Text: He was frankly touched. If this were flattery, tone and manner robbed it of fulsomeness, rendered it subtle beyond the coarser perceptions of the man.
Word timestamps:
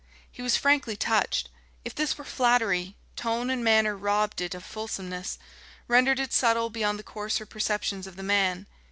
He 0.31 0.41
was 0.41 0.57
frankly 0.57 0.95
touched. 0.95 1.47
If 1.85 1.93
this 1.93 2.17
were 2.17 2.23
flattery, 2.23 2.97
tone 3.15 3.51
and 3.51 3.63
manner 3.63 3.95
robbed 3.95 4.41
it 4.41 4.55
of 4.55 4.63
fulsomeness, 4.65 5.37
rendered 5.87 6.19
it 6.19 6.33
subtle 6.33 6.71
beyond 6.71 6.97
the 6.97 7.03
coarser 7.03 7.45
perceptions 7.45 8.07
of 8.07 8.15
the 8.15 8.23
man. 8.23 8.65